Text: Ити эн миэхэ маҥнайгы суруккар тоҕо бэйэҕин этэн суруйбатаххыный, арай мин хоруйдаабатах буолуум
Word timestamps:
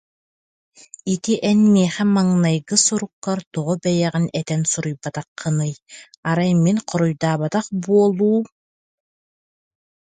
Ити 1.13 1.33
эн 1.49 1.59
миэхэ 1.73 2.05
маҥнайгы 2.15 2.77
суруккар 2.85 3.39
тоҕо 3.53 3.73
бэйэҕин 3.81 4.25
этэн 4.39 4.61
суруйбатаххыный, 4.71 5.73
арай 6.29 6.51
мин 6.63 6.77
хоруйдаабатах 6.87 7.65
буолуум 7.83 8.43